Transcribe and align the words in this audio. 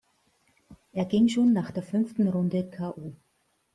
Er 0.93 1.05
ging 1.05 1.27
schon 1.27 1.53
nach 1.53 1.69
der 1.69 1.83
fünften 1.83 2.27
Runde 2.27 2.67
k. 2.67 2.89
o.. 2.97 3.13